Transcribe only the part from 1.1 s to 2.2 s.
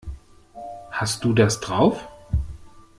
du das drauf?